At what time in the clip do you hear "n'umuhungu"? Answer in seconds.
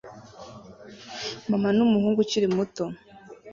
1.77-2.19